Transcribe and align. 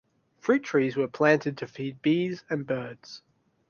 Fruit 0.39 0.63
trees 0.63 0.95
were 0.97 1.07
planted 1.07 1.59
to 1.59 1.67
feed 1.67 2.01
bees 2.01 2.43
and 2.49 2.65
birds. 2.65 3.21